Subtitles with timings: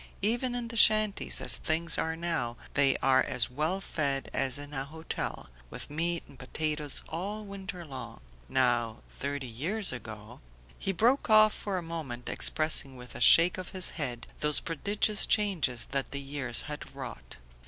[0.23, 4.73] Even in the shanties, as things are now, they are as well fed as in
[4.73, 8.21] a hotel, with meat and potatoes all winter long.
[8.49, 10.41] Now, thirty years ago..."
[10.79, 15.27] He broke off for a moment, expressing with a shake of his head those prodigious
[15.27, 17.35] changes that the years had wrought.